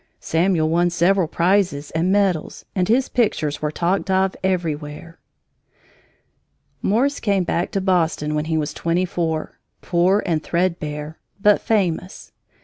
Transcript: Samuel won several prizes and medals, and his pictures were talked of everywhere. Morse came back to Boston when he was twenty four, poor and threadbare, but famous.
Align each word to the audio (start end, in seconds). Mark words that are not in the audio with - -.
Samuel 0.19 0.67
won 0.67 0.89
several 0.89 1.27
prizes 1.27 1.91
and 1.91 2.11
medals, 2.11 2.65
and 2.73 2.87
his 2.87 3.07
pictures 3.07 3.61
were 3.61 3.69
talked 3.69 4.09
of 4.09 4.35
everywhere. 4.43 5.19
Morse 6.81 7.19
came 7.19 7.43
back 7.43 7.69
to 7.73 7.81
Boston 7.81 8.33
when 8.33 8.45
he 8.45 8.57
was 8.57 8.73
twenty 8.73 9.05
four, 9.05 9.59
poor 9.83 10.23
and 10.25 10.41
threadbare, 10.41 11.19
but 11.39 11.61
famous. 11.61 12.31